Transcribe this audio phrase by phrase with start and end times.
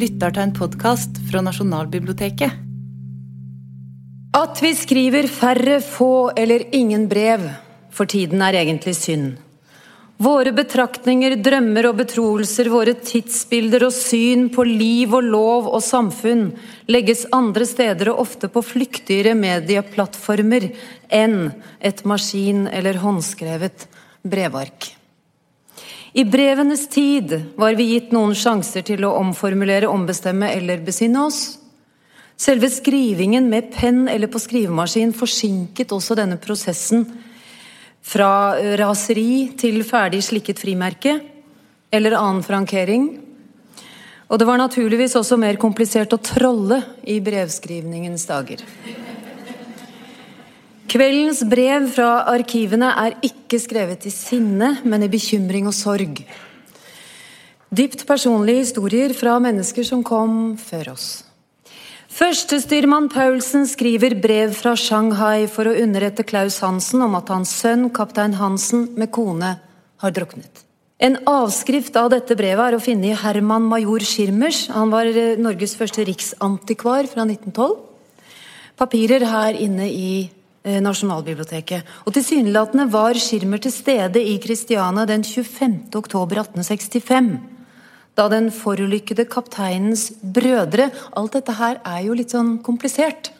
[0.00, 2.66] lytter til en podkast fra Nasjonalbiblioteket.
[4.36, 7.48] At vi skriver færre, få eller ingen brev
[7.92, 9.32] for tiden er egentlig synd.
[10.20, 16.50] Våre betraktninger, drømmer og betroelser, våre tidsbilder og syn på liv og lov og samfunn
[16.92, 20.68] legges andre steder og ofte på flyktigere medieplattformer
[21.08, 23.88] enn et maskin- eller håndskrevet
[24.20, 24.99] brevark.
[26.12, 31.40] I brevenes tid var vi gitt noen sjanser til å omformulere, ombestemme eller besinne oss.
[32.40, 37.04] Selve skrivingen med penn eller på skrivemaskin forsinket også denne prosessen
[38.02, 41.18] fra raseri til ferdig slikket frimerke
[41.92, 43.10] eller annen frankering.
[44.30, 48.62] Og det var naturligvis også mer komplisert å trolle i brevskrivningens dager.
[50.90, 56.24] Kveldens brev fra arkivene er ikke skrevet i sinne, men i bekymring og sorg.
[57.70, 61.10] Dypt personlige historier fra mennesker som kom før oss.
[62.10, 67.86] Førstestyrmann Paulsen skriver brev fra Shanghai for å underrette Klaus Hansen om at hans sønn,
[67.94, 69.52] kaptein Hansen, med kone,
[70.02, 70.64] har druknet.
[70.98, 74.64] En avskrift av dette brevet er å finne i Herman major Schirmers.
[74.74, 77.78] Han var eh, Norges første riksantikvar fra 1912.
[78.80, 80.10] Papirer her inne i
[80.60, 81.86] Nasjonalbiblioteket.
[82.04, 85.88] Og tilsynelatende var Schirmer til stede i Kristiania den 25.
[85.96, 87.38] oktober 1865
[88.20, 93.32] da den forulykkede kapteinens brødre Alt dette her er jo litt sånn komplisert,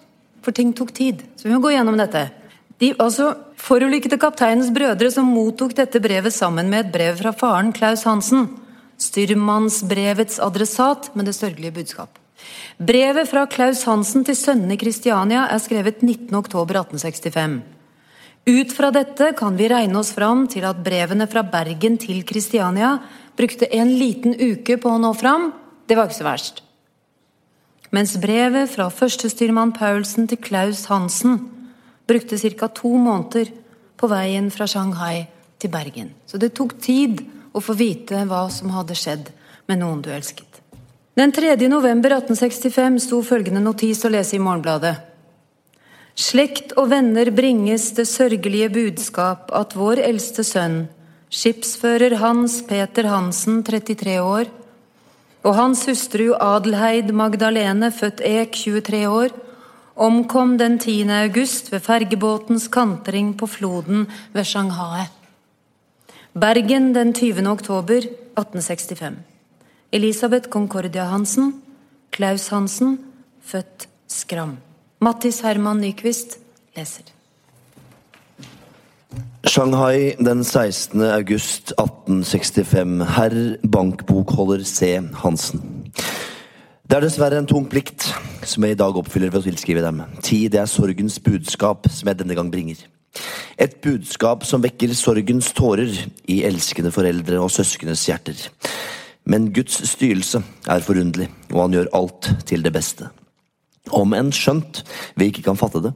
[0.44, 1.24] for ting tok tid.
[1.36, 2.28] Så vi må gå gjennom dette.
[2.80, 7.74] De altså, forulykkede kapteinens brødre som mottok dette brevet sammen med et brev fra faren
[7.76, 8.48] Klaus Hansen.
[9.00, 12.19] Styrmannsbrevets adressat med det sørgelige budskap.
[12.80, 17.60] Brevet fra Klaus Hansen til sønnene i Kristiania er skrevet 19.10.1865.
[18.48, 22.94] Ut fra dette kan vi regne oss fram til at brevene fra Bergen til Kristiania
[23.36, 25.50] brukte en liten uke på å nå fram.
[25.86, 26.62] Det var ikke så verst.
[27.92, 31.40] Mens brevet fra førstestyrmann Paulsen til Klaus Hansen
[32.08, 32.68] brukte ca.
[32.68, 33.50] to måneder
[33.96, 35.26] på veien fra Shanghai
[35.58, 36.14] til Bergen.
[36.26, 37.20] Så det tok tid
[37.52, 39.30] å få vite hva som hadde skjedd
[39.68, 40.49] med noen du elsket.
[41.14, 41.56] Den 3.
[41.68, 44.94] november 1865 sto følgende notis å lese i Morgenbladet.
[46.14, 50.84] Slekt og venner bringes det sørgelige budskap at vår eldste sønn,
[51.30, 54.50] skipsfører Hans Peter Hansen, 33 år,
[55.42, 59.34] og hans hustru Adelheid Magdalene, født Ek, 23 år,
[59.96, 61.10] omkom den 10.
[61.24, 64.06] august ved fergebåtens kantring på floden
[64.36, 65.08] ved Shanghai.
[66.38, 67.42] Bergen den 20.
[67.50, 69.29] oktober 1865.
[69.92, 71.62] Elisabeth Concordia Hansen,
[72.12, 72.98] Klaus Hansen,
[73.42, 74.58] født Skram.
[75.02, 76.36] Mattis Herman Nyquist
[76.76, 77.08] leser.
[79.42, 81.02] Shanghai den 16.
[81.02, 83.02] august 1865.
[83.16, 83.34] Herr
[83.66, 85.00] bankbokholder C.
[85.24, 85.90] Hansen.
[86.86, 88.06] Det er dessverre en tung plikt
[88.46, 90.04] som jeg i dag oppfyller ved å tilskrive dem.
[90.22, 92.78] Ti, det er sorgens budskap som jeg denne gang bringer.
[93.58, 95.90] Et budskap som vekker sorgens tårer
[96.30, 98.38] i elskende foreldre og søskenes hjerter.
[99.30, 103.10] Men Guds styrelse er forunderlig, og han gjør alt til det beste.
[103.94, 104.82] Om enn skjønt
[105.18, 105.92] vi ikke kan fatte det.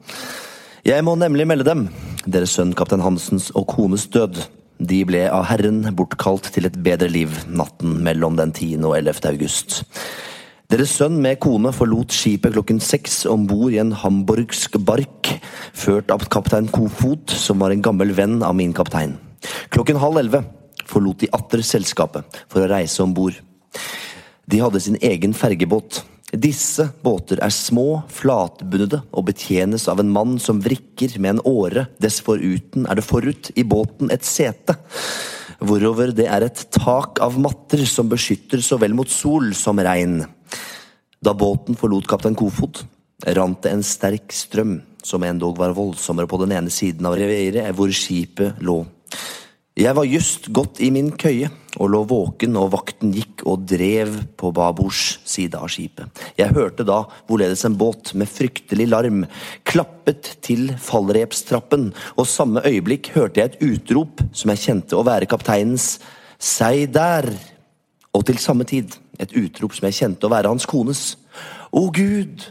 [0.87, 1.87] Jeg må nemlig melde dem,
[2.29, 4.43] deres sønn kaptein Hansens og kones død.
[4.85, 8.85] De ble av Herren bortkalt til et bedre liv natten mellom den 10.
[8.85, 9.23] og 11.
[9.33, 9.83] august.
[10.73, 15.31] Deres sønn med kone forlot skipet klokken seks om bord i en hamburgsk bark,
[15.77, 19.19] ført av kaptein Kofot, som var en gammel venn av min kaptein.
[19.75, 20.45] Klokken halv elleve
[20.91, 23.37] forlot de atter selskapet for å reise om bord.
[24.51, 26.03] De hadde sin egen fergebåt.
[26.35, 31.87] Disse båter er små, flatbunnede og betjenes av en mann som vrikker med en åre,
[32.03, 34.75] desforuten er det forut i båten et sete,
[35.63, 40.25] hvorover det er et tak av matter som beskytter så vel mot sol som regn.
[41.25, 42.83] Da båten forlot kaptein Kofod,
[43.37, 47.71] rant det en sterk strøm, som endog var voldsommere på den ene siden av reviret
[47.77, 48.83] hvor skipet lå.
[49.75, 51.49] Jeg var just gått i min køye
[51.83, 56.21] og lå våken, og vakten gikk og drev på babords side av skipet.
[56.39, 59.25] Jeg hørte da hvorledes en båt med fryktelig larm
[59.67, 65.27] klappet til fallrepstrappen, og samme øyeblikk hørte jeg et utrop som jeg kjente å være
[65.27, 65.97] kapteinens
[66.39, 67.27] Sei der!
[68.15, 71.03] Og til samme tid et utrop som jeg kjente å være hans kones.
[71.75, 72.47] Å Gud!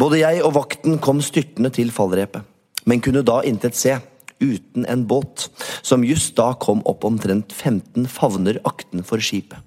[0.00, 2.40] Både jeg og vakten kom styrtende til fallrepet,
[2.88, 3.98] men kunne da intet se
[4.42, 5.48] uten en båt,
[5.82, 9.62] som just da kom opp omtrent 15 favner aktenfor skipet.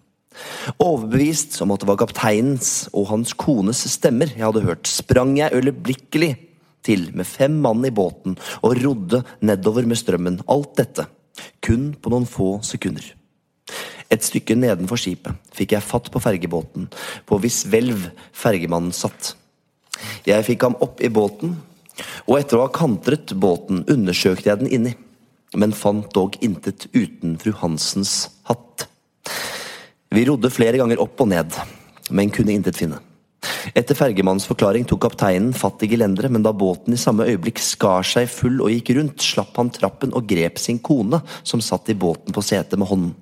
[0.84, 5.56] Overbevist om at det var kapteinens og hans kones stemmer jeg hadde hørt, sprang jeg
[5.56, 6.34] øyeblikkelig
[6.86, 10.42] til med fem mann i båten og rodde nedover med strømmen.
[10.52, 11.08] Alt dette
[11.66, 13.06] kun på noen få sekunder.
[14.14, 16.90] Et stykke nedenfor skipet fikk jeg fatt på fergebåten,
[17.26, 19.34] på hvis hvelv fergemannen satt.
[20.28, 21.56] Jeg fikk ham opp i båten,
[22.26, 24.94] og etter å ha kantret båten undersøkte jeg den inni,
[25.56, 28.16] men fant dog intet uten fru Hansens
[28.50, 28.88] hatt.
[30.12, 31.56] Vi rodde flere ganger opp og ned,
[32.12, 33.02] men kunne intet finne.
[33.78, 38.06] Etter fergemannens forklaring tok kapteinen fatt i gelenderet, men da båten i samme øyeblikk skar
[38.06, 41.98] seg full og gikk rundt, slapp han trappen og grep sin kone, som satt i
[41.98, 43.14] båten på setet med hånden.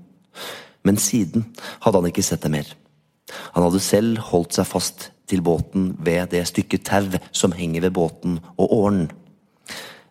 [0.83, 1.47] Men siden
[1.83, 2.71] hadde han ikke sett det mer.
[3.55, 7.95] Han hadde selv holdt seg fast til båten ved det stykket tau som henger ved
[7.95, 9.07] båten og åren.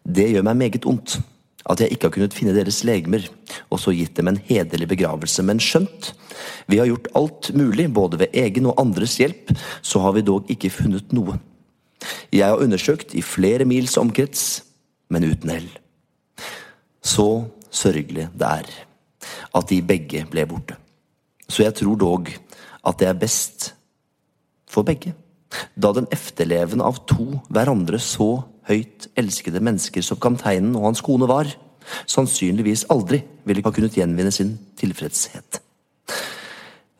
[0.02, 1.18] Det gjør meg meget ondt
[1.70, 3.28] at jeg ikke har kunnet finne deres legemer,
[3.70, 6.10] og så gitt dem en hederlig begravelse, men skjønt
[6.66, 10.50] vi har gjort alt mulig, både ved egen og andres hjelp, så har vi dog
[10.50, 11.38] ikke funnet noe.
[12.34, 14.62] Jeg har undersøkt i flere mils omkrets,
[15.12, 15.68] men uten hell.
[17.02, 18.72] Så sørgelig det er
[19.52, 20.78] at de begge ble borte.
[21.46, 22.30] Så jeg tror dog
[22.82, 23.72] at det er best
[24.70, 25.14] for begge,
[25.76, 31.28] da den efterlevende av to hverandre så høyt elskede mennesker som kapteinen og hans kone
[31.28, 31.50] var,
[32.06, 35.60] sannsynligvis aldri ville ha kunnet gjenvinne sin tilfredshet.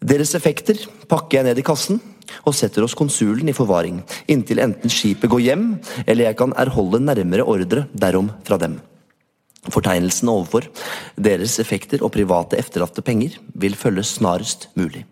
[0.03, 0.81] Deres effekter
[1.11, 2.01] pakker jeg ned i kassen
[2.43, 4.01] og setter hos konsulen i forvaring,
[4.31, 5.67] inntil enten skipet går hjem,
[6.07, 8.81] eller jeg kan erholde nærmere ordre derom fra dem.
[9.71, 10.67] Fortegnelsen overfor
[11.15, 15.05] deres effekter og private efterlatte penger vil følges snarest mulig.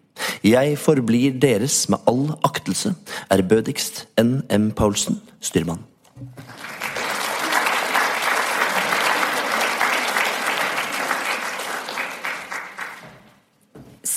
[0.45, 2.95] Jeg forblir deres med all aktelse,
[3.33, 4.71] ærbødigst N.M.
[4.71, 5.85] Paulsen, styrmann.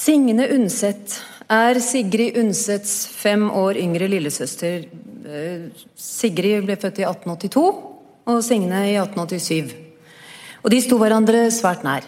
[0.03, 4.83] Signe Undset er Sigrid Undsets fem år yngre lillesøster.
[5.23, 7.63] Eh, Sigrid ble født i 1882
[8.25, 9.71] og Signe i 1887.
[10.63, 12.07] Og de sto hverandre svært nær.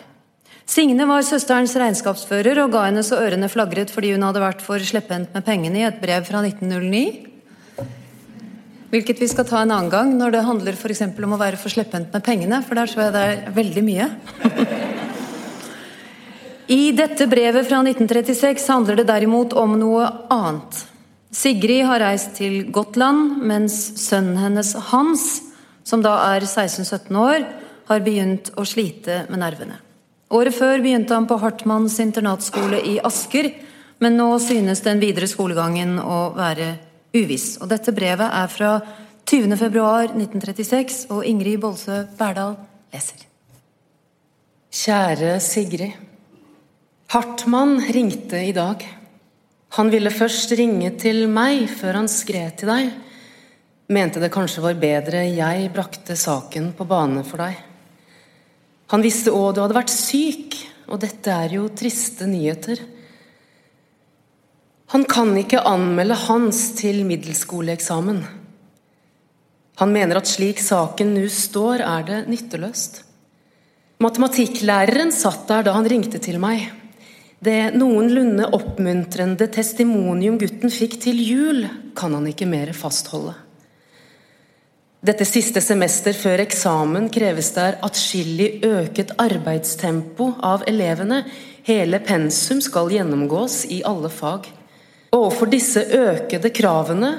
[0.66, 4.82] Signe var søsterens regnskapsfører og ga henne så ørene flagret fordi hun hadde vært for
[4.82, 7.04] slepphendt med pengene i et brev fra 1909.
[8.90, 10.90] Hvilket vi skal ta en annen gang når det handler for
[11.28, 14.10] om å være for slepphendt med pengene, for der tror jeg det er veldig mye.
[16.72, 20.82] I dette brevet fra 1936 handler det derimot om noe annet.
[21.36, 25.28] Sigrid har reist til Gotland, mens sønnen hennes Hans,
[25.86, 27.46] som da er 16-17 år,
[27.86, 29.85] har begynt å slite med nervene.
[30.34, 33.52] Året før begynte han på Hartmanns internatskole i Asker,
[34.02, 36.72] men nå synes den videre skolegangen å være
[37.16, 37.56] uviss.
[37.62, 38.72] Og dette brevet er fra
[39.30, 42.58] 20.2.1936, og Ingrid Bolsø Berdal
[42.94, 43.26] leser.
[44.76, 45.94] Kjære Sigrid.
[47.14, 48.82] Hartmann ringte i dag.
[49.78, 52.92] Han ville først ringe til meg før han skrev til deg.
[53.94, 57.65] Mente det kanskje var bedre jeg brakte saken på bane for deg.
[58.94, 62.84] Han visste òg du hadde vært syk, og dette er jo triste nyheter.
[64.94, 68.22] Han kan ikke anmelde Hans til middelskoleeksamen.
[69.82, 73.02] Han mener at slik saken nå står, er det nytteløst.
[74.04, 76.68] Matematikklæreren satt der da han ringte til meg.
[77.44, 81.66] Det noenlunde oppmuntrende testimonium gutten fikk til jul,
[81.96, 83.36] kan han ikke mer fastholde.
[85.04, 91.24] Dette siste semester før eksamen kreves det atskillig øket arbeidstempo av elevene.
[91.68, 94.48] Hele pensum skal gjennomgås i alle fag.
[95.16, 97.12] Overfor disse økede kravene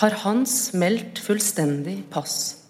[0.00, 2.64] har Hans meldt fullstendig pass.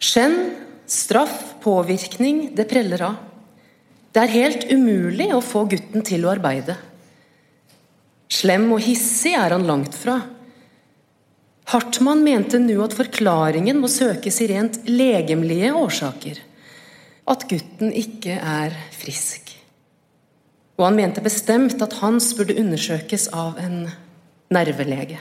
[0.00, 0.54] Skjenn,
[0.88, 3.18] straff, påvirkning, det preller av.
[4.10, 6.78] Det er helt umulig å få gutten til å arbeide.
[8.30, 10.16] Slem og hissig er han langt fra.
[11.70, 16.40] Hartmann mente nå at forklaringen må søkes i rent legemlige årsaker.
[17.30, 19.52] At gutten ikke er frisk.
[20.80, 23.84] Og han mente bestemt at Hans burde undersøkes av en
[24.50, 25.20] nervelege.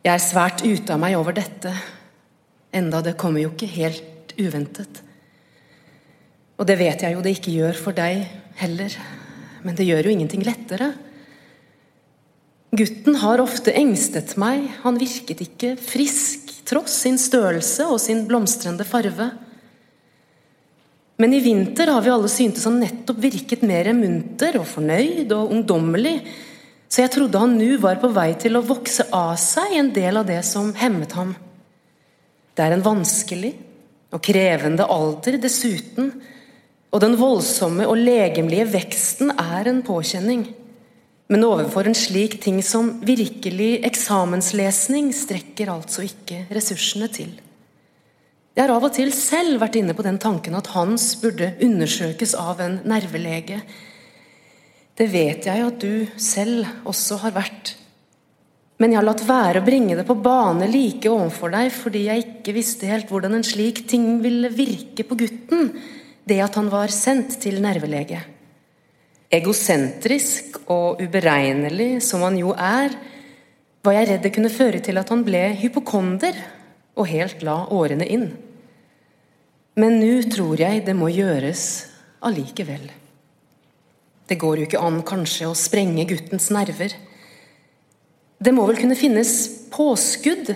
[0.00, 1.74] Jeg er svært ute av meg over dette,
[2.72, 5.02] enda det kommer jo ikke helt uventet.
[6.56, 8.24] Og det vet jeg jo det ikke gjør for deg
[8.62, 8.96] heller,
[9.60, 10.94] men det gjør jo ingenting lettere.
[12.70, 18.86] Gutten har ofte engstet meg, han virket ikke frisk, tross sin størrelse og sin blomstrende
[18.86, 19.26] farve.
[21.20, 25.50] Men i vinter har vi alle syntes han nettopp virket mer munter og fornøyd og
[25.56, 26.14] ungdommelig,
[26.90, 30.22] så jeg trodde han nå var på vei til å vokse av seg en del
[30.22, 31.34] av det som hemmet ham.
[32.54, 33.52] Det er en vanskelig
[34.14, 36.14] og krevende alder dessuten,
[36.90, 40.48] og den voldsomme og legemlige veksten er en påkjenning.
[41.30, 47.30] Men overfor en slik ting som virkelig eksamenslesning strekker altså ikke ressursene til.
[48.56, 52.34] Jeg har av og til selv vært inne på den tanken at Hans burde undersøkes
[52.34, 53.60] av en nervelege.
[54.98, 57.76] Det vet jeg at du selv også har vært.
[58.82, 62.26] Men jeg har latt være å bringe det på bane like overfor deg fordi jeg
[62.26, 65.70] ikke visste helt hvordan en slik ting ville virke på gutten,
[66.26, 68.18] det at han var sendt til nervelege.
[69.30, 72.96] Egosentrisk og uberegnelig som han jo er,
[73.86, 76.34] var jeg redd det kunne føre til at han ble hypokonder
[76.98, 78.26] og helt la årene inn.
[79.78, 81.62] Men nå tror jeg det må gjøres
[82.26, 82.90] allikevel.
[84.26, 86.92] Det går jo ikke an kanskje å sprenge guttens nerver.
[88.42, 89.32] Det må vel kunne finnes
[89.72, 90.52] påskudd,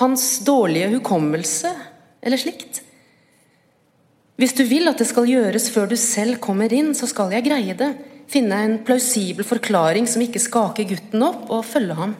[0.00, 1.70] hans dårlige hukommelse
[2.24, 2.82] eller slikt.
[4.38, 7.48] Hvis du vil at det skal gjøres før du selv kommer inn, så skal jeg
[7.48, 7.90] greie det.
[8.30, 12.12] Finne en plausibel forklaring som ikke skaker gutten opp, og følge ham.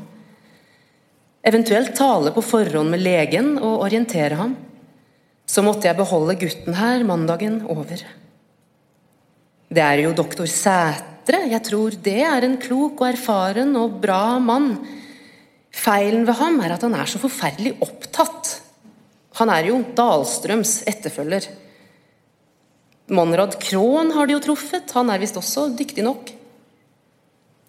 [1.46, 4.56] Eventuelt tale på forhånd med legen og orientere ham.
[5.48, 8.02] Så måtte jeg beholde gutten her mandagen over.
[9.68, 11.44] Det er jo doktor Sætre.
[11.52, 14.75] Jeg tror det er en klok og erfaren og bra mann.
[15.70, 18.56] Feilen ved ham er at han er så forferdelig opptatt.
[19.38, 21.46] Han er jo Dahlstrøms etterfølger.
[23.08, 26.34] Monrad Krohn har de jo truffet, han er visst også dyktig nok.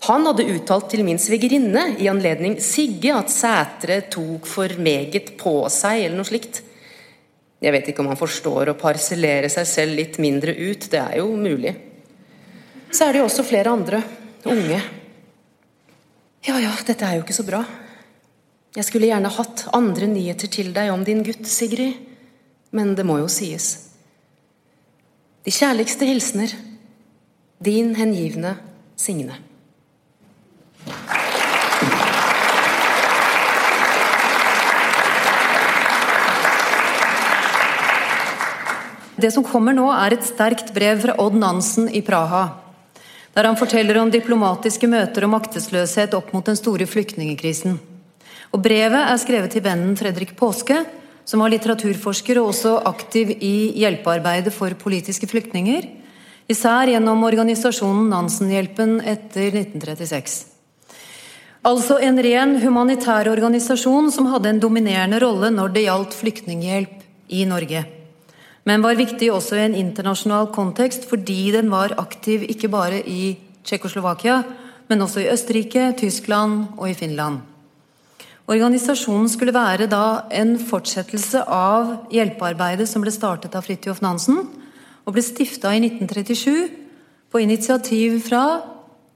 [0.08, 5.62] Han hadde uttalt til min svigerinne i anledning Sigge at Sætre tok for meget på
[5.72, 6.62] seg, eller noe slikt.
[7.60, 11.20] Jeg vet ikke om han forstår å parsellere seg selv litt mindre ut, det er
[11.20, 11.76] jo mulig.
[12.92, 14.00] Så er det jo også flere andre,
[14.48, 14.80] unge.
[16.48, 17.60] Ja ja, dette er jo ikke så bra.
[18.76, 22.00] Jeg skulle gjerne hatt andre nyheter til deg om din gutt, Sigrid,
[22.72, 23.89] men det må jo sies.
[25.50, 26.52] De kjærligste hilsener.
[27.66, 28.52] Din hengivne
[28.94, 29.34] Signe.
[39.18, 42.44] Det som kommer nå, er et sterkt brev fra Odd Nansen i Praha.
[43.34, 47.82] Der han forteller om diplomatiske møter og maktesløshet opp mot den store flyktningkrisen.
[48.54, 50.84] Og Brevet er skrevet til vennen Fredrik Påske,
[51.30, 55.86] som var litteraturforsker og også aktiv i hjelpearbeidet for politiske flyktninger,
[56.50, 60.40] især gjennom organisasjonen Nansenhjelpen etter 1936.
[61.70, 67.04] Altså en ren humanitær organisasjon som hadde en dominerende rolle når det gjaldt flyktninghjelp
[67.36, 67.84] i Norge.
[68.66, 73.36] Men var viktig også i en internasjonal kontekst fordi den var aktiv ikke bare i
[73.68, 74.42] Tsjekkoslovakia,
[74.90, 77.44] men også i Østerrike, Tyskland og i Finland.
[78.50, 84.42] Organisasjonen skulle være da en fortsettelse av hjelpearbeidet som ble startet av Fridtjof Nansen,
[85.06, 86.72] og ble stifta i 1937
[87.30, 88.44] på initiativ fra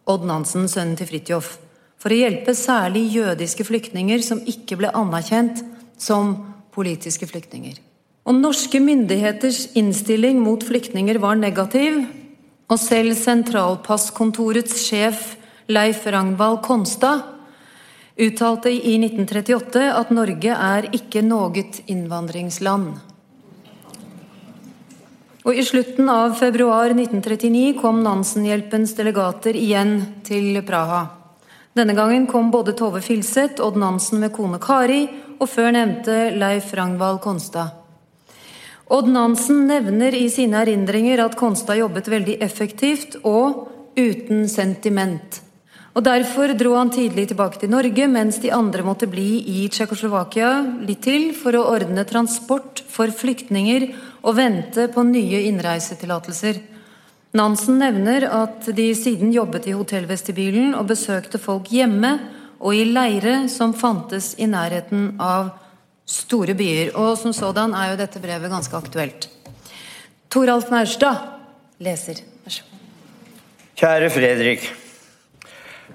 [0.05, 1.55] Odd Nansen, sønnen til Fridtjof,
[1.97, 5.63] for å hjelpe særlig jødiske flyktninger som ikke ble anerkjent
[5.97, 6.35] som
[6.75, 7.79] politiske flyktninger.
[8.29, 12.03] Og norske myndigheters innstilling mot flyktninger var negativ,
[12.69, 15.33] og selv sentralpasskontorets sjef
[15.73, 17.32] Leif Ragnvald Konstad
[18.17, 22.93] uttalte i 1938 at Norge er ikke noe innvandringsland.
[25.43, 31.01] Og I slutten av februar 1939 kom Nansenhjelpens delegater igjen til Praha.
[31.75, 35.01] Denne gangen kom både Tove Filseth, Odd Nansen med kone Kari
[35.41, 37.73] og før nevnte Leif Ragnvald Konstad.
[38.93, 43.65] Odd Nansen nevner i sine erindringer at Konstad jobbet veldig effektivt og
[43.99, 45.42] uten sentiment.
[45.93, 50.49] Og Derfor dro han tidlig tilbake til Norge, mens de andre måtte bli i Tsjekkoslovakia
[50.87, 53.85] litt til for å ordne transport for flyktninger
[54.23, 56.63] og vente på nye innreisetillatelser.
[57.37, 62.15] Nansen nevner at de siden jobbet i hotellvestibylen og besøkte folk hjemme
[62.57, 65.53] og i leire som fantes i nærheten av
[66.09, 66.95] store byer.
[66.97, 69.29] Og som sådan er jo dette brevet ganske aktuelt.
[70.33, 71.21] Toralf Maurstad
[71.77, 72.25] leser.
[72.45, 72.87] Vær så god.
[73.77, 74.73] Kjære Fredrik.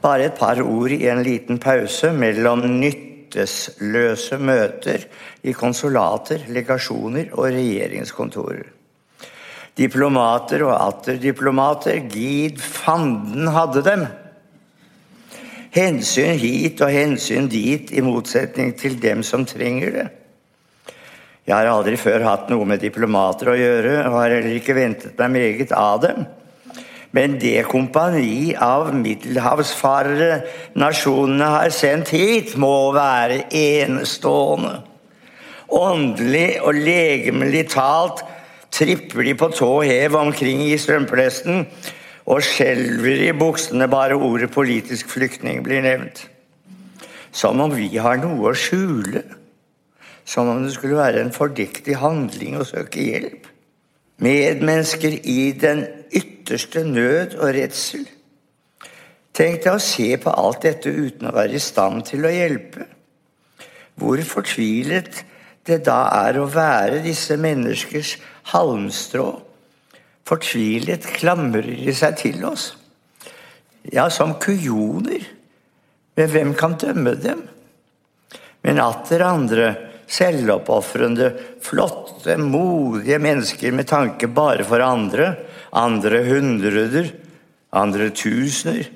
[0.02, 5.08] Bare et par ord i en liten pause mellom nyttesløse møter
[5.42, 8.68] i konsulater, legasjoner og regjeringskontorer.
[9.78, 14.06] Diplomater og atter diplomater, gid fanden hadde dem.
[15.74, 20.06] Hensyn hit og hensyn dit, i motsetning til dem som trenger det.
[21.48, 25.20] Jeg har aldri før hatt noe med diplomater å gjøre, og har heller ikke ventet
[25.20, 26.26] meg meget av dem.
[27.16, 30.42] Men det kompani av middelhavsfarere
[30.76, 34.82] nasjonene har sendt hit, må være enestående.
[35.68, 38.24] Åndelig og legemlig talt
[38.72, 41.64] tripper de på tå hev omkring i strømpelesten
[42.28, 46.28] og skjelver i buksene bare ordet 'politisk flyktning' blir nevnt.
[47.32, 49.24] Som om vi har noe å skjule.
[50.28, 53.46] som om det skulle være en fordiktig handling å søke hjelp.
[54.18, 58.06] Medmennesker i den ytterste nød og redsel.
[59.38, 62.88] Tenk deg å se på alt dette uten å være i stand til å hjelpe.
[63.98, 65.22] Hvor fortvilet
[65.68, 68.16] det da er å være disse menneskers
[68.54, 69.28] halmstrå.
[70.26, 72.72] Fortvilet klamrer de seg til oss.
[73.92, 75.22] Ja, som kujoner.
[76.18, 77.44] Men hvem kan dømme dem?
[78.66, 79.68] Men atter andre,
[80.08, 85.34] selvoppofrende, flotte, modige mennesker med tanke bare for andre,
[85.76, 87.10] andre hundreder,
[87.76, 88.88] andre tusener.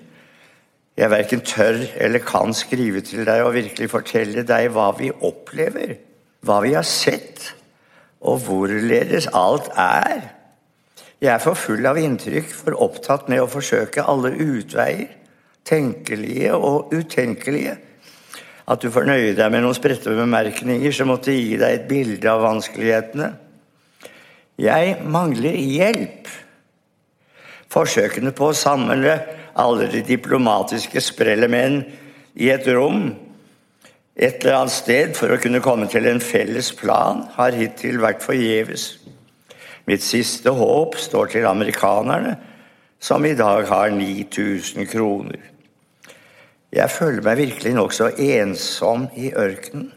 [0.96, 5.96] Jeg verken tør eller kan skrive til deg og virkelig fortelle deg hva vi opplever,
[6.44, 7.52] hva vi har sett,
[8.22, 10.30] og hvorledes alt er.
[11.22, 15.12] Jeg er for full av inntrykk, for opptatt med å forsøke alle utveier,
[15.64, 17.76] tenkelige og utenkelige.
[18.70, 22.44] At du fornøyde deg med noen spredte bemerkninger som måtte gi deg et bilde av
[22.44, 23.32] vanskelighetene.
[24.62, 26.30] Jeg mangler hjelp.
[27.72, 29.16] Forsøkene på å samle
[29.58, 31.82] alle de diplomatiske sprellemenn
[32.38, 33.10] i et rom
[34.16, 38.24] et eller annet sted for å kunne komme til en felles plan, har hittil vært
[38.24, 38.98] forgjeves.
[39.88, 42.36] Mitt siste håp står til amerikanerne,
[43.02, 45.40] som i dag har 9000 kroner.
[46.72, 49.90] Jeg føler meg virkelig nokså ensom i ørkenen.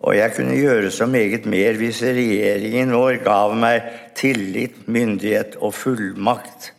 [0.00, 3.84] Og jeg kunne gjøre så meget mer hvis regjeringen vår gav meg
[4.16, 6.70] tillit, myndighet og fullmakt.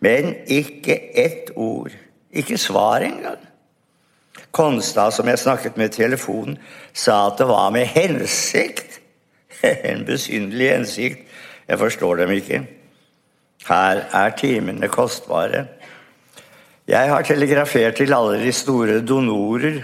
[0.00, 1.92] Men ikke ett ord.
[2.32, 3.42] Ikke svar engang.
[4.52, 6.56] Konstad, som jeg snakket med i telefonen,
[6.92, 9.00] sa at det var med hensikt.
[9.90, 11.28] En besynderlig hensikt.
[11.68, 12.64] Jeg forstår dem ikke.
[13.68, 15.66] Her er timene kostbare.
[16.92, 19.78] Jeg har telegrafert til alle de store donorer.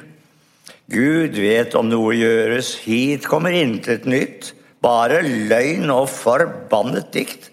[0.93, 2.75] Gud vet om noe gjøres.
[2.85, 4.51] Hit kommer intet nytt.
[4.85, 7.49] Bare løgn og forbannet dikt.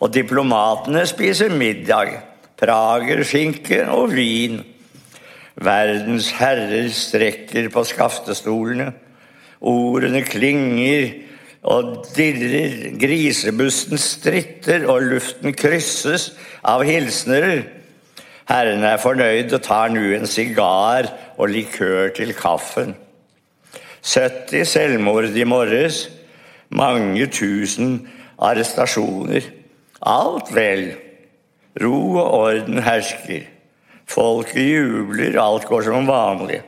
[0.00, 2.14] Og diplomatene spiser middag.
[2.56, 4.62] Prager, skinke og vin.
[5.60, 8.88] Verdens herrer strekker på skaftestolene.
[9.60, 11.10] Ordene klinger
[11.60, 12.94] og dirrer.
[13.04, 16.30] Grisebussen stritter, og luften krysses
[16.64, 17.66] av hilsener.
[18.46, 22.94] Herrene er fornøyd og tar nå en sigar og likør til kaffen.
[24.06, 26.04] 70 selvmord i morges.
[26.70, 27.98] Mange tusen
[28.38, 29.50] arrestasjoner.
[30.06, 30.86] Alt vel.
[31.82, 33.50] Ro og orden hersker.
[34.06, 36.62] Folket jubler, alt går som vanlig.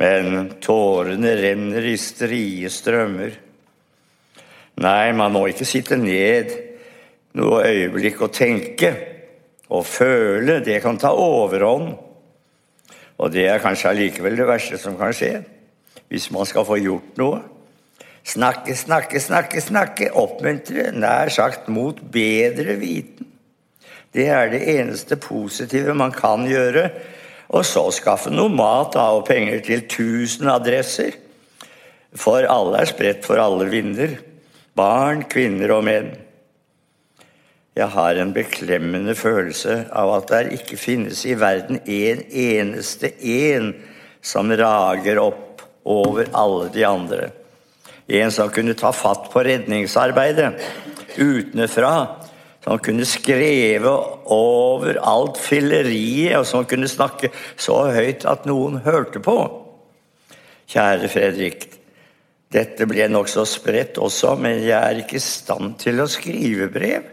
[0.00, 3.36] Men tårene renner i strie strømmer.
[4.80, 6.56] Nei, man må ikke sitte ned
[7.36, 8.94] noe øyeblikk og tenke.
[9.72, 11.94] Og føle, det kan ta overhånd.
[13.22, 15.42] Og det er kanskje allikevel det verste som kan skje.
[16.12, 17.40] Hvis man skal få gjort noe.
[18.22, 20.10] Snakke, snakke, snakke, snakke.
[20.18, 23.30] Oppmuntre, nær sagt mot bedre viten.
[24.12, 26.90] Det er det eneste positive man kan gjøre.
[27.52, 31.16] Og så skaffe noe mat og penger til 1000 adresser.
[32.12, 34.18] For alle er spredt for alle vinder.
[34.76, 36.12] Barn, kvinner og menn.
[37.76, 43.72] Jeg har en beklemmende følelse av at det ikke finnes i verden en eneste en
[44.22, 47.30] som rager opp over alle de andre.
[48.12, 50.52] En som kunne ta fatt på redningsarbeidet
[51.16, 51.94] utenfra
[52.62, 53.90] som kunne skreve
[54.30, 59.36] over alt filleriet, og som kunne snakke så høyt at noen hørte på.
[60.70, 61.66] Kjære Fredrik.
[62.52, 67.08] Dette ble nokså spredt også, men jeg er ikke i stand til å skrive brev.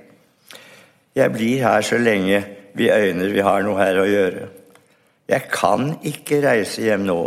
[1.16, 2.44] Jeg blir her så lenge
[2.78, 4.48] vi øyner vi har noe her å gjøre.
[5.30, 7.22] Jeg kan ikke reise hjem nå.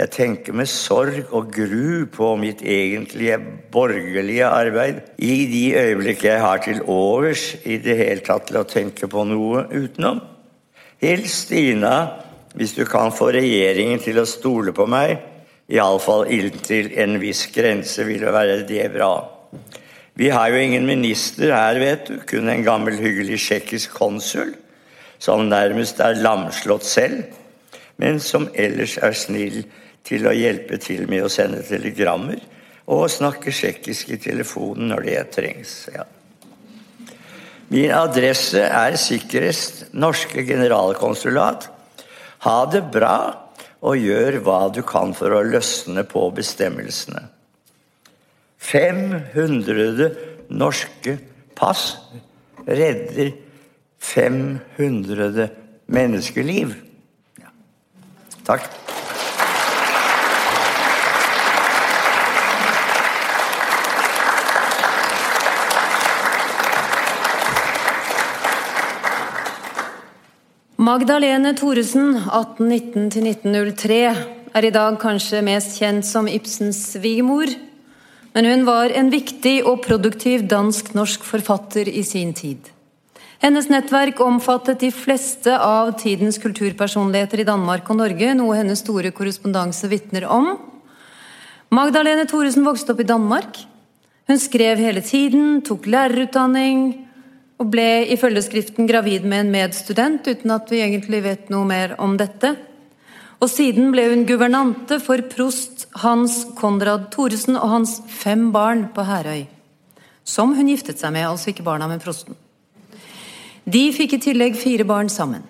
[0.00, 3.36] Jeg tenker med sorg og gru på mitt egentlige
[3.72, 8.68] borgerlige arbeid i de øyeblikk jeg har til overs i det hele tatt til å
[8.68, 10.22] tenke på noe utenom.
[11.02, 11.94] Hils Stina
[12.54, 15.18] hvis du kan få regjeringen til å stole på meg.
[15.70, 19.12] Iallfall inntil en viss grense ville være det bra.
[20.14, 22.18] Vi har jo ingen minister her, vet du.
[22.28, 24.54] Kun en gammel, hyggelig tsjekkisk konsul
[25.20, 27.24] som nærmest er lamslått selv,
[28.00, 29.58] men som ellers er snill
[30.06, 32.40] til å hjelpe til med å sende telegrammer
[32.90, 35.74] og snakke tsjekkisk i telefonen når det trengs.
[35.92, 36.06] Ja.
[37.70, 41.68] Min adresse er sikrest Norske generalkonsulat.
[42.48, 43.18] Ha det bra,
[43.80, 47.22] og gjør hva du kan for å løsne på bestemmelsene.
[48.60, 50.10] 500
[50.48, 51.18] norske
[51.56, 51.96] pass
[52.66, 53.32] redder
[53.98, 55.48] 500
[55.86, 56.74] menneskeliv.
[57.40, 57.50] Ja.
[58.44, 58.68] Takk.
[70.80, 73.98] Magdalene Thoresen, 1819-1903,
[74.54, 77.52] er i dag kanskje mest kjent som Ibsens svigermor.
[78.32, 82.68] Men hun var en viktig og produktiv dansk-norsk forfatter i sin tid.
[83.40, 89.10] Hennes nettverk omfattet de fleste av tidens kulturpersonligheter i Danmark og Norge, noe hennes store
[89.16, 90.52] korrespondanse vitner om.
[91.72, 93.62] Magdalene Thoresen vokste opp i Danmark.
[94.28, 96.82] Hun skrev hele tiden, tok lærerutdanning,
[97.60, 101.96] og ble ifølge skriften gravid med en medstudent, uten at vi egentlig vet noe mer
[102.00, 102.54] om dette.
[103.40, 109.02] Og siden ble hun guvernante for prost Hans Konrad Thoresen og hans fem barn på
[109.06, 109.46] Herøy.
[110.24, 112.36] Som hun giftet seg med, altså ikke barna, men prosten.
[113.64, 115.42] De fikk i tillegg fire barn sammen.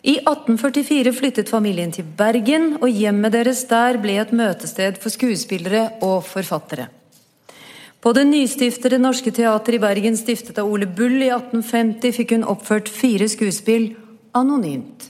[0.00, 5.90] I 1844 flyttet familien til Bergen, og hjemmet deres der ble et møtested for skuespillere
[6.00, 6.88] og forfattere.
[8.00, 12.46] På det nystiftede Norske Teater i Bergen, stiftet av Ole Bull i 1850, fikk hun
[12.48, 13.90] oppført fire skuespill
[14.36, 15.09] anonymt.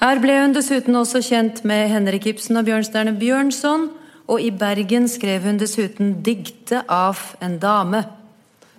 [0.00, 3.90] Her ble hun dessuten også kjent med Henrik Ibsen og Bjørnstjerne Bjørnson,
[4.32, 8.06] og i Bergen skrev hun dessuten diktet av en dame',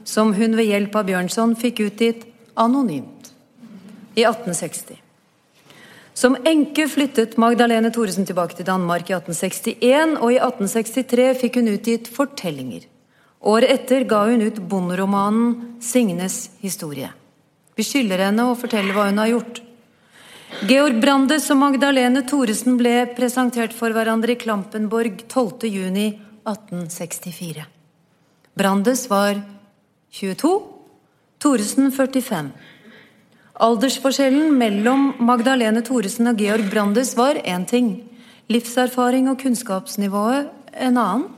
[0.04, 2.26] som hun ved hjelp av Bjørnson fikk utgitt
[2.58, 3.30] anonymt
[4.18, 4.98] i 1860.
[6.18, 11.70] Som enke flyttet Magdalene Thoresen tilbake til Danmark i 1861, og i 1863 fikk hun
[11.78, 12.90] utgitt fortellinger.
[13.46, 17.14] Året etter ga hun ut bonderomanen 'Signes historie'.
[17.78, 19.62] Vi skylder henne å fortelle hva hun har gjort.
[20.60, 27.64] Georg Brandes og Magdalene Thoresen ble presentert for hverandre i Klampenborg 12.6.1864.
[28.60, 29.42] Brandes var
[30.12, 30.62] 22,
[31.40, 32.52] Thoresen 45.
[33.64, 38.04] Aldersforskjellen mellom Magdalene Thoresen og Georg Brandes var én ting.
[38.52, 41.32] Livserfaring og kunnskapsnivået en annen.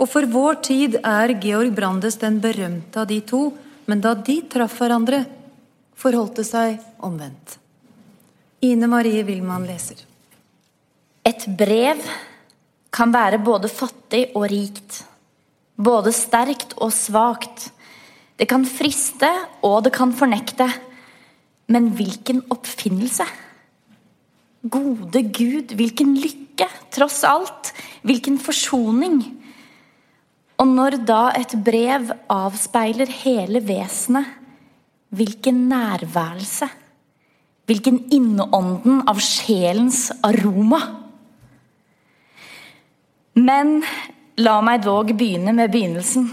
[0.00, 3.52] Og for vår tid er Georg Brandes den berømte av de to,
[3.84, 5.28] men da de traff hverandre,
[5.92, 7.59] forholdt det seg omvendt.
[8.60, 10.02] Ine Marie Wilman leser.
[11.24, 12.00] Et brev
[12.92, 14.98] kan være både fattig og rikt.
[15.80, 17.70] Både sterkt og svakt.
[18.36, 19.30] Det kan friste,
[19.64, 20.66] og det kan fornekte.
[21.72, 23.24] Men hvilken oppfinnelse!
[24.60, 27.72] Gode Gud, hvilken lykke, tross alt!
[28.04, 29.22] Hvilken forsoning!
[30.60, 34.28] Og når da et brev avspeiler hele vesenet,
[35.16, 36.68] hvilken nærværelse!
[37.70, 40.80] Hvilken innånden av sjelens aroma!
[43.38, 43.76] Men
[44.42, 46.24] la meg dog begynne med begynnelsen.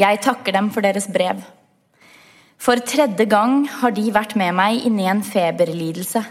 [0.00, 1.44] Jeg takker dem for deres brev.
[2.58, 6.24] For tredje gang har de vært med meg inni en feberlidelse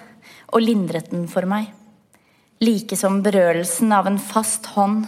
[0.52, 1.69] og lindret den for meg.
[2.60, 5.06] Like som berørelsen av en fast hånd,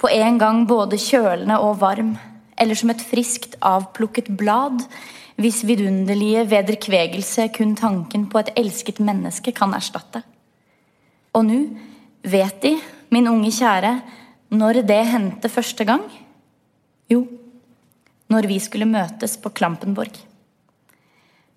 [0.00, 2.16] på en gang både kjølende og varm,
[2.56, 4.80] eller som et friskt avplukket blad,
[5.36, 10.22] hvis vidunderlige vederkvegelse kun tanken på et elsket menneske kan erstatte.
[11.36, 11.58] Og nå
[12.26, 12.76] vet De,
[13.12, 13.92] min unge kjære,
[14.56, 16.06] når det hendte første gang?
[17.10, 17.26] Jo,
[18.32, 20.16] når vi skulle møtes på Klampenborg.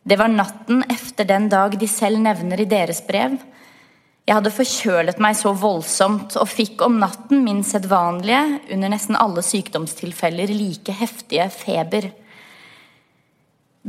[0.04, 3.38] Det var natten efter den dag de selv nevner i deres brev.
[4.28, 9.42] Jeg hadde forkjølet meg så voldsomt og fikk om natten min sedvanlige, under nesten alle
[9.46, 12.12] sykdomstilfeller like heftige feber.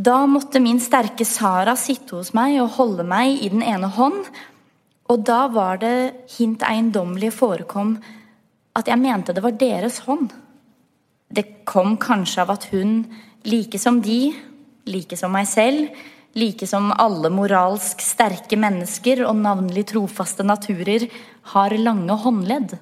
[0.00, 4.28] Da måtte min sterke Sara sitte hos meg og holde meg i den ene hånd,
[5.10, 5.96] og da var det
[6.38, 7.96] hint eiendommelige forekom
[8.78, 10.30] at jeg mente det var deres hånd.
[11.28, 13.02] Det kom kanskje av at hun,
[13.44, 14.30] like som de,
[14.88, 15.90] like som meg selv,
[16.38, 21.10] like som alle moralsk sterke mennesker og navnlig trofaste naturer,
[21.52, 22.78] har lange håndledd.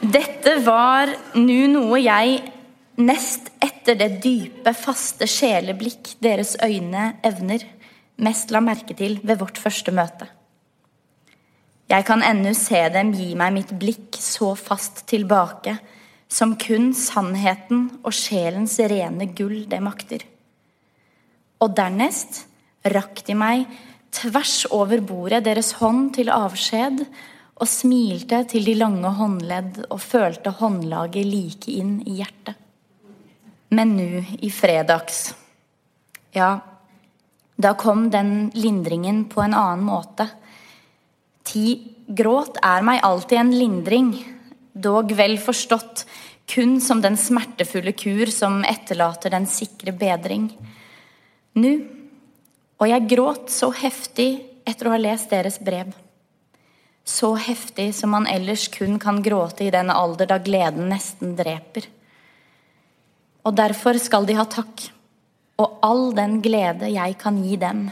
[0.00, 2.40] Dette var nå noe jeg,
[3.00, 7.64] nest etter det dype, faste sjeleblikk deres øyne evner,
[8.20, 10.28] mest la merke til ved vårt første møte.
[11.90, 15.74] Jeg kan ennå se dem gi meg mitt blikk så fast tilbake
[16.30, 20.22] som kun sannheten og sjelens rene gull det makter.
[21.60, 22.44] Og dernest
[22.94, 23.66] rakk de meg
[24.14, 27.02] tvers over bordet deres hånd til avskjed
[27.60, 32.56] og smilte til de lange håndledd og følte håndlaget like inn i hjertet.
[33.70, 35.30] Men nå, i fredags
[36.34, 36.60] Ja,
[37.60, 40.26] da kom den lindringen på en annen måte.
[41.46, 41.64] Ti
[42.06, 44.10] gråt er meg alltid en lindring,
[44.72, 46.04] dog vel forstått
[46.50, 50.48] kun som den smertefulle kur som etterlater den sikre bedring.
[51.58, 51.72] Nå,
[52.80, 54.30] og jeg gråt så heftig
[54.66, 55.92] etter å ha lest deres brev.
[57.04, 61.86] Så heftig som man ellers kun kan gråte i den alder da gleden nesten dreper.
[63.44, 64.86] Og derfor skal de ha takk,
[65.60, 67.88] og all den glede jeg kan gi dem.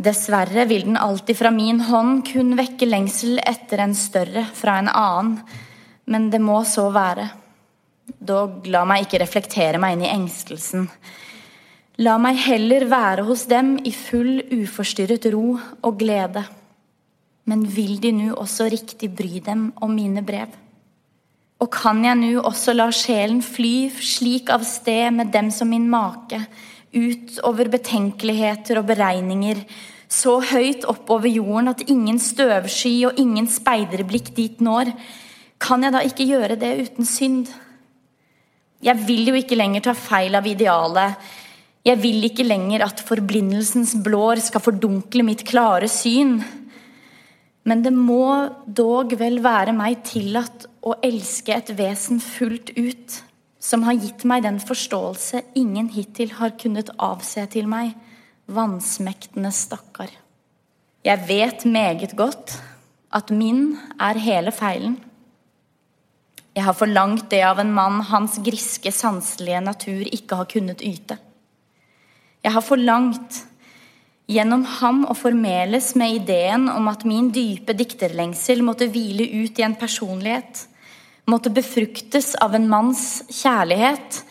[0.00, 4.88] Dessverre vil den alltid fra min hånd kun vekke lengsel etter en større fra en
[4.88, 5.34] annen,
[6.10, 7.28] men det må så være.
[8.18, 10.88] Dog la meg ikke reflektere meg inn i engstelsen.
[12.00, 16.46] La meg heller være hos dem i full uforstyrret ro og glede.
[17.44, 20.48] Men vil de nå også riktig bry dem om mine brev?
[21.60, 25.88] Og kan jeg nå også la sjelen fly slik av sted med dem som min
[25.92, 26.40] make,
[26.90, 29.60] ut over betenkeligheter og beregninger,
[30.10, 34.90] så høyt oppover jorden at ingen støvsky og ingen speiderblikk dit når,
[35.60, 37.50] kan jeg da ikke gjøre det uten synd?
[38.80, 41.20] Jeg vil jo ikke lenger ta feil av idealet.
[41.84, 46.38] Jeg vil ikke lenger at forblindelsens blår skal fordunkle mitt klare syn.
[47.70, 53.18] Men det må dog vel være meg tillatt å elske et vesen fullt ut,
[53.62, 57.92] som har gitt meg den forståelse ingen hittil har kunnet avse til meg,
[58.50, 60.10] vansmektende stakkar.
[61.06, 62.56] Jeg vet meget godt
[63.14, 64.98] at min er hele feilen.
[66.56, 71.20] Jeg har forlangt det av en mann hans griske, sanselige natur ikke har kunnet yte.
[72.42, 73.44] Jeg har forlangt
[74.30, 79.66] gjennom ham å formeles med ideen om at min dype dikterlengsel måtte hvile ut i
[79.66, 80.66] en personlighet,
[81.30, 84.22] måtte befruktes av en manns kjærlighet,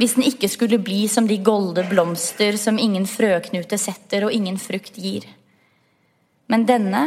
[0.00, 4.58] hvis den ikke skulle bli som de golde blomster som ingen frøknute setter og ingen
[4.58, 5.28] frukt gir.
[6.50, 7.04] Men denne,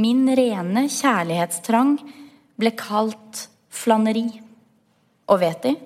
[0.00, 1.98] min rene kjærlighetstrang,
[2.58, 4.26] ble kalt flaneri.
[5.30, 5.76] Og vet De,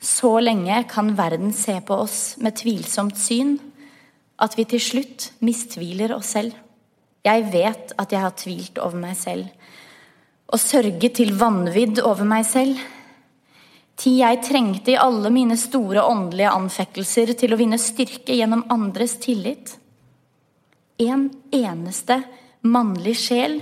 [0.00, 3.56] så lenge kan verden se på oss med tvilsomt syn
[4.40, 6.56] at vi til slutt mistviler oss selv.
[7.26, 9.50] Jeg vet at jeg har tvilt over meg selv,
[10.50, 12.80] og sørget til vanvidd over meg selv.
[14.00, 19.18] Tid jeg trengte i alle mine store åndelige anfektelser til å vinne styrke gjennom andres
[19.20, 19.76] tillit.
[21.00, 22.22] En eneste
[22.64, 23.60] mannlig sjel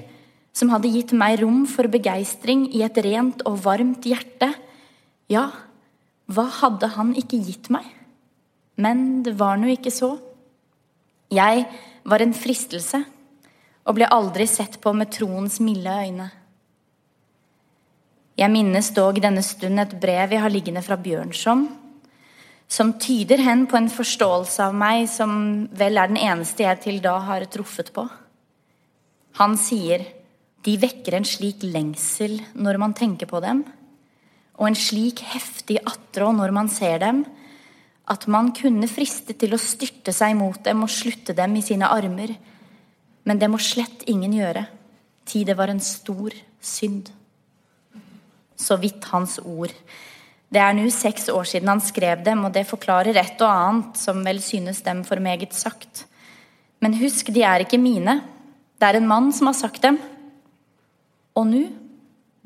[0.54, 4.52] som hadde gitt meg rom for begeistring i et rent og varmt hjerte.
[5.30, 5.50] Ja,
[6.30, 7.86] hva hadde han ikke gitt meg?
[8.78, 10.14] Men det var nå ikke så.
[11.28, 11.64] Jeg
[12.08, 13.02] var en fristelse
[13.88, 16.28] og ble aldri sett på med troens milde øyne.
[18.38, 21.66] Jeg minnes dog denne stund et brev jeg har liggende fra Bjørnson,
[22.68, 25.32] som tyder hen på en forståelse av meg som
[25.74, 28.04] vel er den eneste jeg til da har truffet på.
[29.40, 30.04] Han sier
[30.66, 33.64] de vekker en slik lengsel når man tenker på dem,
[34.58, 37.24] og en slik heftig attrå når man ser dem,
[38.08, 41.90] at man kunne friste til å styrte seg mot dem og slutte dem i sine
[41.92, 42.32] armer.
[43.28, 44.64] Men det må slett ingen gjøre,
[45.28, 47.10] ti det var en stor synd.
[48.58, 49.74] Så vidt hans ord.
[50.48, 54.00] Det er nå seks år siden han skrev dem, og det forklarer et og annet
[54.00, 56.06] som vel synes dem for meget sagt.
[56.80, 58.20] Men husk, de er ikke mine.
[58.78, 59.98] Det er en mann som har sagt dem.
[61.36, 61.66] Og nå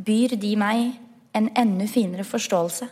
[0.03, 0.97] byr de meg
[1.37, 2.89] en enda finere forståelse.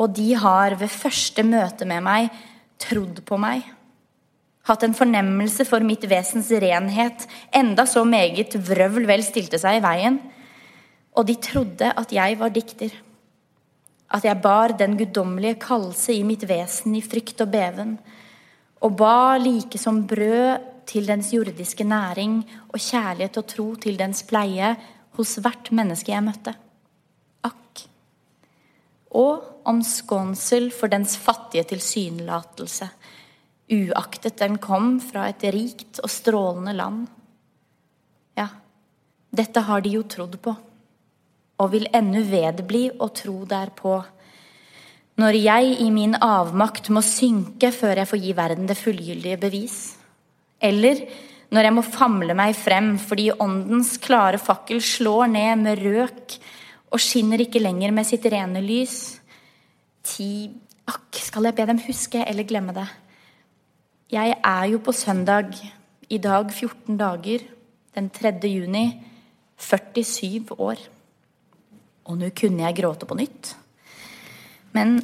[0.00, 2.30] Og de har ved første møte med meg
[2.82, 3.62] trodd på meg.
[4.64, 9.84] Hatt en fornemmelse for mitt vesens renhet, enda så meget vrøvl vel stilte seg i
[9.84, 10.18] veien.
[11.14, 12.94] Og de trodde at jeg var dikter.
[14.14, 17.98] At jeg bar den guddommelige kallelse i mitt vesen i frykt og beven.
[18.84, 24.22] Og ba like som brød til dens jordiske næring og kjærlighet og tro til dens
[24.28, 24.74] pleie
[25.16, 26.56] hos hvert menneske jeg møtte.
[29.14, 32.88] Og om skånsel for dens fattige tilsynelatelse,
[33.70, 37.04] uaktet den kom fra et rikt og strålende land.
[38.36, 38.48] Ja,
[39.30, 40.54] dette har de jo trodd på,
[41.62, 44.00] og vil ennu vedbli å tro derpå.
[45.22, 49.78] Når jeg i min avmakt må synke før jeg får gi verden det fullgyldige bevis.
[50.58, 51.04] Eller
[51.54, 56.36] når jeg må famle meg frem fordi åndens klare fakkel slår ned med røk
[56.94, 58.98] og skinner ikke lenger med sitt rene lys.
[60.06, 60.28] Ti
[60.84, 62.84] Akk, skal jeg be dem huske eller glemme det?
[64.12, 65.54] Jeg er jo på søndag,
[66.12, 67.46] i dag 14 dager,
[67.96, 68.34] den 3.
[68.44, 68.84] juni,
[69.56, 70.82] 47 år.
[72.04, 73.54] Og nå kunne jeg gråte på nytt.
[74.76, 74.98] Men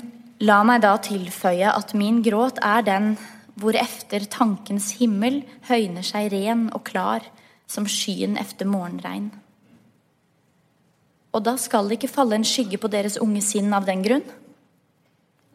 [0.45, 3.15] la meg da tilføye at min gråt er den
[3.57, 7.25] hvor efter tankens himmel høyner seg ren og klar
[7.71, 9.31] som skyen efter morgenregn.
[11.31, 14.25] Og da skal det ikke falle en skygge på deres unge sinn av den grunn.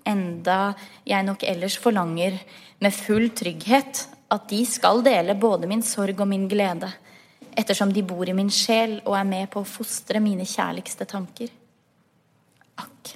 [0.08, 0.76] Enda
[1.08, 2.38] jeg nok ellers forlanger
[2.84, 6.90] med full trygghet at de skal dele både min sorg og min glede,
[7.56, 11.52] ettersom de bor i min sjel og er med på å fostre mine kjærligste tanker.
[12.82, 13.16] Akk.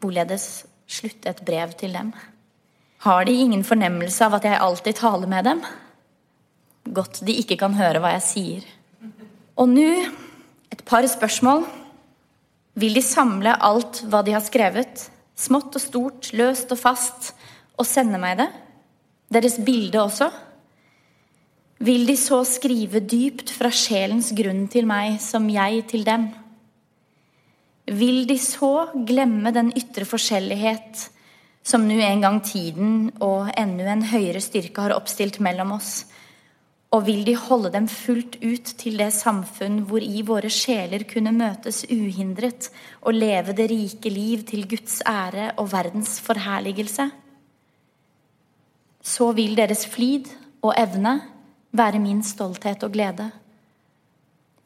[0.00, 2.12] hvorledes slutte et brev til dem?
[3.02, 5.62] Har de ingen fornemmelse av at jeg alltid taler med dem?
[6.86, 8.68] Godt de ikke kan høre hva jeg sier.
[9.56, 9.88] Og nå
[10.72, 11.64] et par spørsmål.
[12.76, 17.30] Vil de samle alt hva de har skrevet, smått og stort, løst og fast,
[17.76, 18.50] og sende meg det?
[19.32, 20.28] Deres bilde også?
[21.86, 26.28] Vil de så skrive dypt fra sjelens grunn til meg som jeg til dem?
[27.86, 31.06] Vil de så glemme den ytre forskjellighet
[31.66, 36.06] som nå en gang tiden og enda en høyere styrke har oppstilt mellom oss,
[36.96, 41.34] og vil de holde dem fullt ut til det samfunn hvor i våre sjeler kunne
[41.36, 42.70] møtes uhindret
[43.02, 47.10] og leve det rike liv til Guds ære og verdens forherligelse?
[49.04, 50.30] Så vil deres flid
[50.64, 51.20] og evne
[51.76, 53.28] være min stolthet og glede.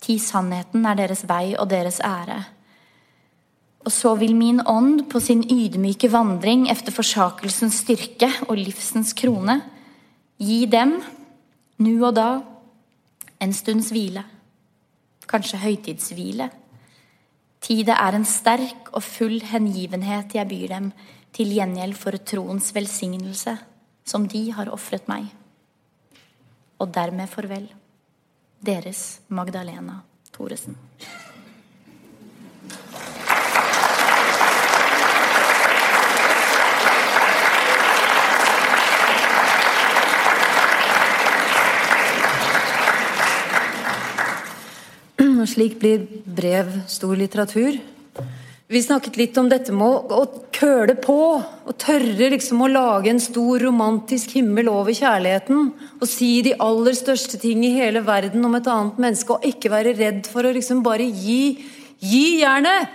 [0.01, 2.45] Ti sannheten er deres vei og deres ære.
[3.85, 9.61] Og så vil min ånd på sin ydmyke vandring efter forsakelsens styrke og livsens krone
[10.41, 11.01] gi dem,
[11.81, 12.29] nu og da,
[13.41, 14.25] en stunds hvile,
[15.31, 16.51] kanskje høytidshvile.
[17.61, 20.91] Tid det er en sterk og full hengivenhet jeg byr dem
[21.37, 23.57] til gjengjeld for troens velsignelse,
[24.05, 25.29] som de har ofret meg.
[26.81, 27.69] Og dermed farvel.
[28.61, 30.01] Deres Magdalena
[30.35, 30.77] Thoresen.
[45.51, 47.81] Slik blir brev stor litteratur.
[48.71, 50.23] Vi snakket litt om dette med å,
[50.55, 51.17] køle på.
[51.43, 55.73] Å tørre liksom å lage en stor romantisk himmel over kjærligheten.
[55.99, 59.35] Og si de aller største ting i hele verden om et annet menneske.
[59.35, 61.59] Og ikke være redd for å liksom bare gi.
[61.99, 62.95] Gi jernet!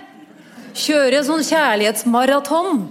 [0.76, 2.82] Kjøre en sånn kjærlighetsmaraton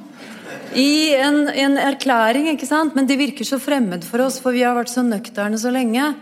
[0.76, 2.94] i en, en, erklæring, ikke sant?
[2.96, 6.12] Men det virker så fremmed for oss, for vi har vært så nøkterne så lenge.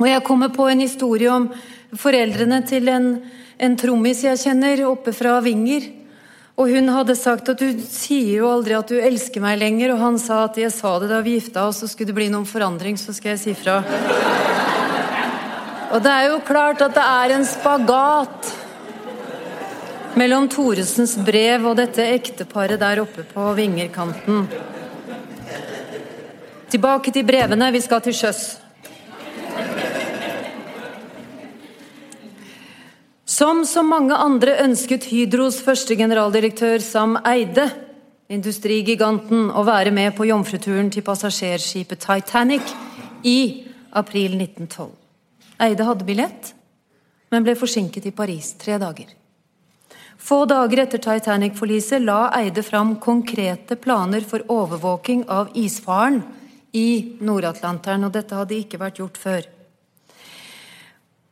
[0.00, 1.50] Og jeg kommer på en historie om
[1.98, 3.08] foreldrene til en,
[3.58, 5.88] en trommis jeg kjenner, oppe fra Vinger.
[6.60, 10.02] Og hun hadde sagt at du sier jo aldri at du elsker meg lenger, og
[10.02, 12.48] han sa at jeg sa det da vi gifta oss, og skulle det bli noen
[12.48, 13.80] forandring, så skal jeg si fra.
[15.90, 18.50] Og det er jo klart at det er en spagat
[20.20, 24.44] mellom Thoresens brev og dette ekteparet der oppe på Vingerkanten.
[26.70, 28.42] Tilbake til brevene, vi skal til sjøs.
[33.30, 37.68] Som så mange andre ønsket Hydros første generaldirektør Sam Eide,
[38.26, 42.72] industrigiganten, å være med på jomfruturen til passasjerskipet Titanic
[43.22, 43.36] i
[43.94, 44.90] april 1912.
[45.62, 46.50] Eide hadde billett,
[47.30, 49.14] men ble forsinket i Paris tre dager.
[50.18, 56.18] Få dager etter Titanic-forliset la Eide fram konkrete planer for overvåking av isfaren
[56.74, 59.50] i Nord-Atlanteren, og dette hadde ikke vært gjort før.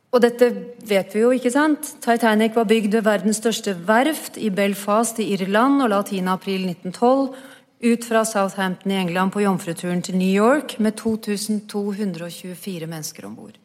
[0.09, 0.49] Og dette
[0.89, 1.91] vet vi jo, ikke sant?
[2.01, 6.23] Titanic var bygd ved verdens største verft i Belfast i Irland og la 10.
[6.33, 7.37] april 1912
[7.79, 13.59] ut fra Southampton i England på jomfruturen til New York med 2224 mennesker om bord.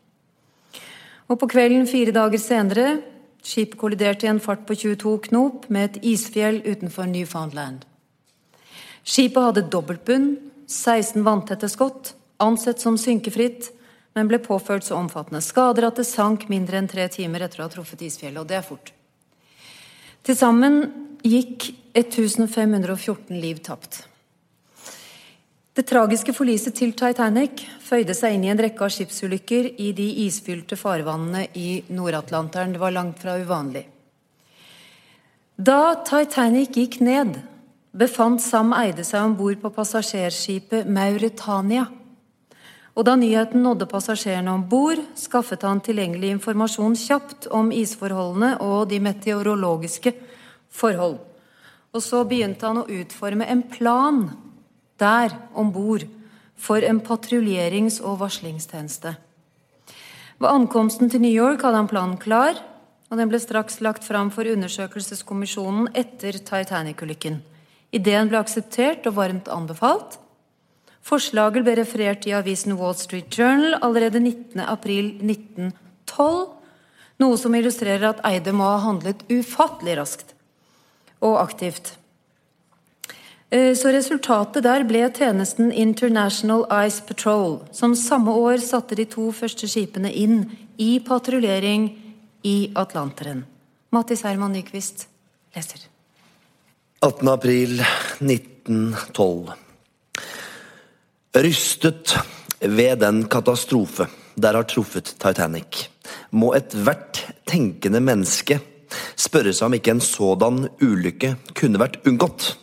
[1.32, 2.88] Og på kvelden fire dager senere
[3.44, 7.88] skipet kolliderte i en fart på 22 knop med et isfjell utenfor Newfoundland.
[9.04, 10.36] Skipet hadde dobbeltbunn,
[10.68, 13.72] 16 vanntette skott, ansett som synkefritt,
[14.14, 17.68] men ble påført så omfattende skader at det sank mindre enn tre timer etter å
[17.68, 18.94] ha truffet isfjellet, og det er fort.
[20.24, 20.82] Til sammen
[21.26, 24.04] gikk 1514 liv tapt.
[25.74, 30.06] Det tragiske forliset til Titanic føyde seg inn i en rekke av skipsulykker i de
[30.28, 32.76] isfylte farvannene i Nord-Atlanteren.
[32.76, 33.88] Det var langt fra uvanlig.
[35.58, 37.40] Da Titanic gikk ned,
[37.90, 41.88] befant Sam Eide seg om bord på passasjerskipet Mauritania.
[42.94, 48.90] Og da nyheten nådde passasjerene om bord, skaffet han tilgjengelig informasjon kjapt om isforholdene og
[48.92, 50.14] de meteorologiske
[50.70, 51.18] forhold.
[51.94, 54.28] Og så begynte han å utforme en plan
[55.02, 56.06] der om bord
[56.58, 59.16] for en patruljerings- og varslingstjeneste.
[60.38, 62.58] Ved ankomsten til New York hadde han planen klar,
[63.10, 67.42] og den ble straks lagt fram for undersøkelseskommisjonen etter Titanic-ulykken.
[67.94, 70.18] Ideen ble akseptert og varmt anbefalt.
[71.04, 75.74] Forslaget ble referert i avisen Wall Street Journal allerede 19.4.1912,
[77.20, 80.34] noe som illustrerer at Eide må ha handlet ufattelig raskt
[81.24, 81.98] og aktivt.
[83.54, 89.32] Eh, så resultatet der ble tjenesten International Ice Patrol, som samme år satte de to
[89.36, 90.52] første skipene inn
[90.82, 91.90] i patruljering
[92.44, 93.46] i Atlanteren.
[93.94, 95.08] Mattis Herman Nyquist
[95.54, 95.80] leser.
[97.04, 97.28] 18.
[101.34, 101.50] april 1912.
[101.50, 102.16] Rystet
[102.60, 105.90] ved den katastrofe der har truffet Titanic,
[106.32, 108.60] må ethvert tenkende menneske
[109.18, 112.58] spørre seg om ikke en sådan ulykke kunne vært unngått.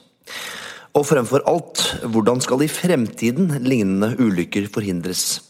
[0.95, 5.41] Og fremfor alt, hvordan skal i fremtiden lignende ulykker forhindres?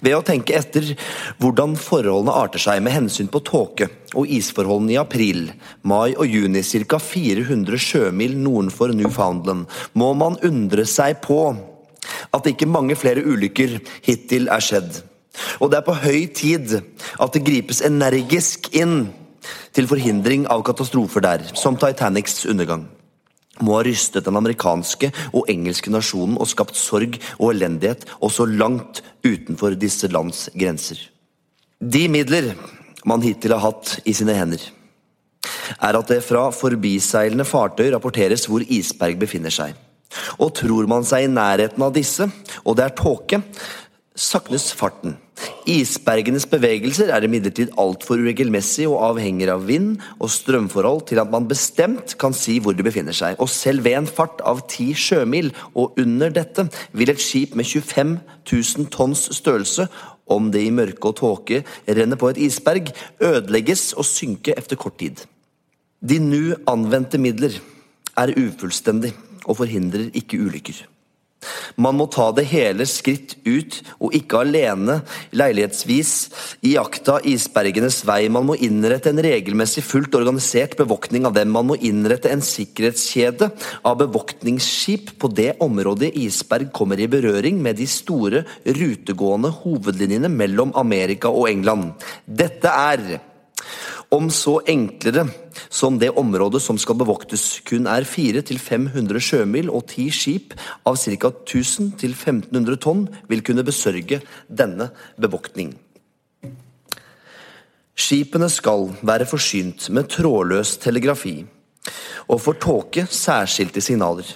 [0.00, 0.94] Ved å tenke etter
[1.38, 5.52] hvordan forholdene arter seg med hensyn på tåke og isforholdene i april,
[5.82, 6.98] mai og juni ca.
[6.98, 11.40] 400 sjømil nordenfor Newfoundland, må man undre seg på
[12.34, 15.02] at ikke mange flere ulykker hittil er skjedd.
[15.60, 19.10] Og det er på høy tid at det gripes energisk inn
[19.76, 22.86] til forhindring av katastrofer der, som Titanics undergang
[23.64, 29.02] må ha rystet den amerikanske og engelske nasjonen og skapt sorg og elendighet også langt
[29.24, 30.98] utenfor disse lands grenser.
[31.80, 32.52] De midler
[33.06, 34.60] man hittil har hatt i sine hender,
[35.80, 39.74] er at det fra forbiseilende fartøy rapporteres hvor isberg befinner seg.
[40.38, 42.28] Og tror man seg i nærheten av disse,
[42.64, 43.42] og det er tåke,
[44.16, 45.16] saknes farten.
[45.68, 51.48] Isbergenes bevegelser er imidlertid altfor uregelmessige og avhenger av vind og strømforhold til at man
[51.50, 53.36] bestemt kan si hvor de befinner seg.
[53.42, 57.68] Og selv ved en fart av ti sjømil og under dette vil et skip med
[57.68, 58.16] 25
[58.48, 59.88] 000 tonns størrelse,
[60.26, 62.88] om det i mørke og tåke renner på et isberg,
[63.22, 65.20] ødelegges og synke efter kort tid.
[66.02, 67.60] De nu anvendte midler
[68.16, 69.12] er ufullstendig
[69.46, 70.84] og forhindrer ikke ulykker.
[71.76, 75.00] Man må ta det hele skritt ut, og ikke alene,
[75.36, 76.12] leilighetsvis,
[76.66, 78.26] i jakta isbergenes vei.
[78.32, 81.52] Man må innrette en regelmessig fullt organisert bevoktning av dem.
[81.54, 83.50] Man må innrette en sikkerhetskjede
[83.86, 90.74] av bevoktningsskip på det området isberg kommer i berøring med de store rutegående hovedlinjene mellom
[90.78, 91.92] Amerika og England.
[92.26, 93.18] Dette er
[94.14, 95.26] om så enklere
[95.68, 100.54] som det området som skal bevoktes kun er 400-500 sjømil, og ti skip
[100.86, 101.32] av ca.
[101.32, 105.74] 1000-1500 tonn vil kunne besørge denne bevoktning.
[107.96, 111.38] Skipene skal være forsynt med trådløs telegrafi,
[112.28, 114.28] og for tåke særskilte signaler.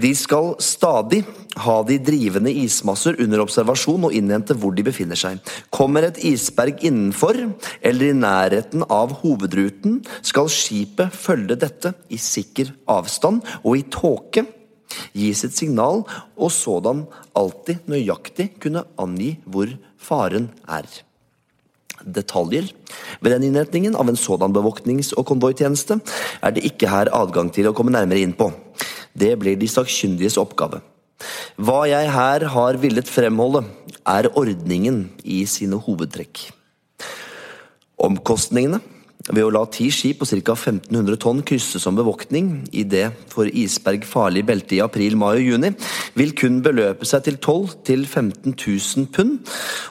[0.00, 1.22] De skal stadig
[1.62, 5.42] ha de drivende ismasser under observasjon og innhente hvor de befinner seg.
[5.74, 7.38] Kommer et isberg innenfor
[7.80, 14.46] eller i nærheten av hovedruten, skal skipet følge dette i sikker avstand og i tåke
[15.16, 16.02] gi sitt signal,
[16.36, 17.06] og sådan
[17.38, 20.88] alltid nøyaktig kunne angi hvor faren er.
[22.02, 22.66] Detaljer
[23.22, 26.00] ved den innretningen av en sådan bevoktnings- og konvoitjeneste
[26.42, 28.50] er det ikke her adgang til å komme nærmere inn på.
[29.12, 30.80] Det blir de sakkyndiges oppgave.
[31.60, 33.64] Hva jeg her har villet fremholde,
[34.08, 36.48] er ordningen i sine hovedtrekk.
[38.02, 38.80] Omkostningene
[39.30, 40.54] ved å la ti skip på ca.
[40.56, 45.44] 1500 tonn krysse som bevoktning i det for isberg farlige beltet i april, mai og
[45.46, 45.70] juni,
[46.18, 49.38] vil kun beløpe seg til 12 000-15 000 pund,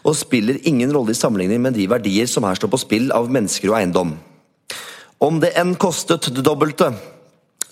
[0.03, 3.31] og spiller ingen rolle i sammenligning med de verdier som her står på spill av
[3.31, 4.17] mennesker og eiendom.
[5.21, 6.91] Om det enn kostet det dobbelte,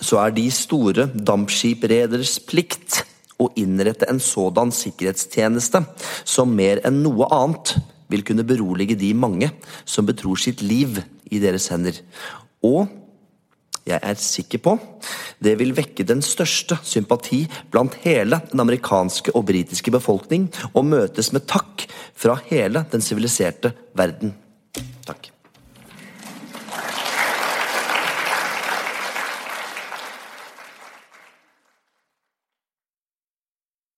[0.01, 3.03] så er de store dampskipreders plikt
[3.39, 5.83] å innrette en sådan sikkerhetstjeneste
[6.27, 7.77] som mer enn noe annet
[8.09, 9.51] vil kunne berolige de mange
[9.85, 11.99] som betror sitt liv i deres hender.
[12.65, 12.89] Og
[13.89, 14.75] jeg er sikker på
[15.43, 21.31] det vil vekke den største sympati blant hele den amerikanske og britiske befolkning og møtes
[21.35, 24.35] med takk fra hele den siviliserte verden.